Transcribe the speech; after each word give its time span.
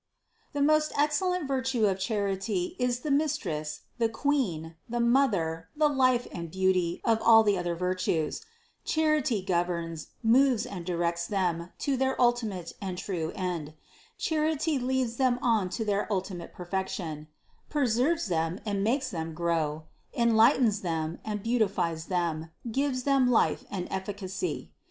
The 0.53 0.63
most 0.63 0.91
excellent 0.97 1.47
virtue 1.47 1.85
of 1.85 1.99
charity 1.99 2.75
is 2.79 3.01
the 3.01 3.11
Mis 3.11 3.37
tress, 3.37 3.81
the 3.99 4.09
queen, 4.09 4.75
the 4.89 4.99
mother, 4.99 5.69
the 5.75 5.87
life 5.89 6.25
and 6.31 6.49
beauty 6.49 7.01
of 7.03 7.21
all 7.21 7.43
the 7.43 7.55
other 7.55 7.75
virtues; 7.75 8.41
charity 8.83 9.43
governs, 9.43 10.07
moves 10.23 10.65
and 10.65 10.87
directs 10.87 11.27
them 11.27 11.69
to 11.85 11.95
their 11.97 12.19
ultimate 12.19 12.73
and 12.81 12.97
true 12.97 13.31
end, 13.35 13.75
charity 14.17 14.79
leads 14.79 15.17
them 15.17 15.37
on 15.39 15.69
to 15.69 15.85
their 15.85 16.11
ultimate 16.11 16.51
perfection, 16.51 17.27
preserves 17.69 18.25
them 18.25 18.59
and 18.65 18.83
makes 18.83 19.11
them 19.11 19.35
grow, 19.35 19.83
enlightens 20.15 20.81
them 20.81 21.19
and 21.23 21.43
beautifies 21.43 22.05
them, 22.07 22.49
gives 22.71 23.03
them 23.03 23.29
life 23.29 23.65
and 23.69 23.87
efficacy. 23.91 24.71